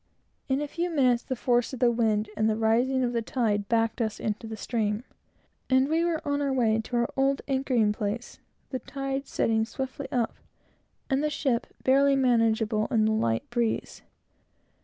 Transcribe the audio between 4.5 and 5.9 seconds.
stream, and